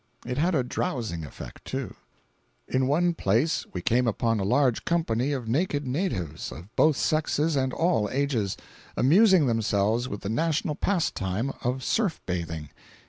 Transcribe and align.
It 0.25 0.39
had 0.39 0.55
a 0.55 0.63
drowsing 0.63 1.23
effect, 1.23 1.63
too. 1.63 1.89
525.jpg 2.73 2.73
(87K) 2.73 2.75
In 2.75 2.87
one 2.87 3.13
place 3.13 3.65
we 3.71 3.81
came 3.83 4.07
upon 4.07 4.39
a 4.39 4.43
large 4.43 4.83
company 4.83 5.31
of 5.31 5.47
naked 5.47 5.85
natives, 5.85 6.51
of 6.51 6.75
both 6.75 6.97
sexes 6.97 7.55
and 7.55 7.71
all 7.71 8.09
ages, 8.09 8.57
amusing 8.97 9.45
themselves 9.45 10.09
with 10.09 10.21
the 10.21 10.29
national 10.29 10.73
pastime 10.73 11.51
of 11.63 11.83
surf 11.83 12.19
bathing. 12.25 12.71